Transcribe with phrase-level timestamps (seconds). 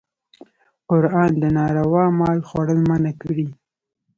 [0.89, 3.47] قرآن د ناروا مال خوړل منع کړي.